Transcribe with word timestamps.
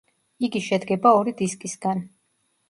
იგი 0.47 0.61
შედგება 0.67 1.11
ორი 1.19 1.35
დისკისგან. 1.43 2.03